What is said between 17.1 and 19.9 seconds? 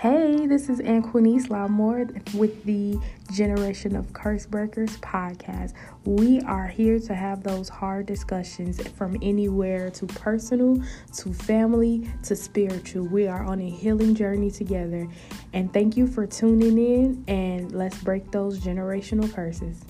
and let's break those generational curses.